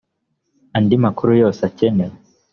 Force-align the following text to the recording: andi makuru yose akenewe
andi 0.77 0.95
makuru 1.03 1.31
yose 1.41 1.61
akenewe 1.69 2.15